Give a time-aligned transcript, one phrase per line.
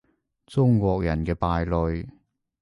[0.47, 2.09] 中國人嘅敗類